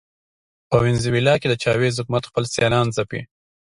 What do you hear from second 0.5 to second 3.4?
په وینزویلا کې د چاوېز حکومت خپل سیالان ځپي.